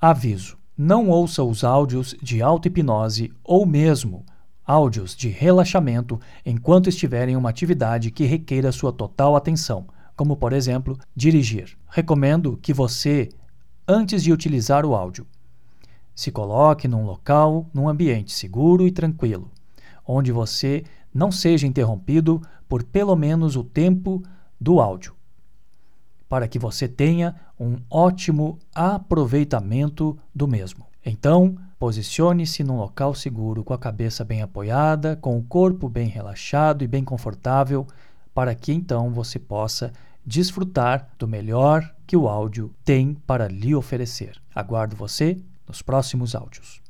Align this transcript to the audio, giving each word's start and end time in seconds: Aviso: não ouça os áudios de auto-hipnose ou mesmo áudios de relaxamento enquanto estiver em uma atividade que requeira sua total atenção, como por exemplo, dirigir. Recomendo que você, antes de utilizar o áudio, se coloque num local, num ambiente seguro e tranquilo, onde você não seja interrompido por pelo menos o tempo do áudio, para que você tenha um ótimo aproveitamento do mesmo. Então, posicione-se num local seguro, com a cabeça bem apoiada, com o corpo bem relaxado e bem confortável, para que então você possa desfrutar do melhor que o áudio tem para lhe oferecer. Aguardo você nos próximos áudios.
Aviso: 0.00 0.58
não 0.76 1.08
ouça 1.08 1.42
os 1.42 1.64
áudios 1.64 2.14
de 2.22 2.42
auto-hipnose 2.42 3.32
ou 3.42 3.64
mesmo 3.64 4.26
áudios 4.62 5.16
de 5.16 5.28
relaxamento 5.28 6.20
enquanto 6.44 6.90
estiver 6.90 7.30
em 7.30 7.36
uma 7.36 7.48
atividade 7.48 8.10
que 8.10 8.26
requeira 8.26 8.70
sua 8.72 8.92
total 8.92 9.34
atenção, 9.34 9.86
como 10.14 10.36
por 10.36 10.52
exemplo, 10.52 10.98
dirigir. 11.14 11.78
Recomendo 11.88 12.58
que 12.60 12.74
você, 12.74 13.30
antes 13.88 14.22
de 14.22 14.34
utilizar 14.34 14.84
o 14.84 14.94
áudio, 14.94 15.26
se 16.14 16.30
coloque 16.30 16.86
num 16.86 17.06
local, 17.06 17.66
num 17.72 17.88
ambiente 17.88 18.32
seguro 18.32 18.86
e 18.86 18.92
tranquilo, 18.92 19.50
onde 20.06 20.30
você 20.30 20.84
não 21.12 21.32
seja 21.32 21.66
interrompido 21.66 22.42
por 22.68 22.82
pelo 22.84 23.16
menos 23.16 23.56
o 23.56 23.64
tempo 23.64 24.22
do 24.60 24.78
áudio, 24.78 25.15
para 26.28 26.48
que 26.48 26.58
você 26.58 26.88
tenha 26.88 27.34
um 27.58 27.76
ótimo 27.90 28.58
aproveitamento 28.74 30.18
do 30.34 30.46
mesmo. 30.46 30.86
Então, 31.04 31.56
posicione-se 31.78 32.64
num 32.64 32.76
local 32.76 33.14
seguro, 33.14 33.62
com 33.62 33.72
a 33.72 33.78
cabeça 33.78 34.24
bem 34.24 34.42
apoiada, 34.42 35.16
com 35.16 35.38
o 35.38 35.42
corpo 35.42 35.88
bem 35.88 36.08
relaxado 36.08 36.82
e 36.82 36.88
bem 36.88 37.04
confortável, 37.04 37.86
para 38.34 38.54
que 38.54 38.72
então 38.72 39.10
você 39.10 39.38
possa 39.38 39.92
desfrutar 40.24 41.08
do 41.18 41.28
melhor 41.28 41.94
que 42.06 42.16
o 42.16 42.28
áudio 42.28 42.74
tem 42.84 43.14
para 43.14 43.46
lhe 43.46 43.74
oferecer. 43.74 44.36
Aguardo 44.54 44.96
você 44.96 45.38
nos 45.68 45.80
próximos 45.82 46.34
áudios. 46.34 46.85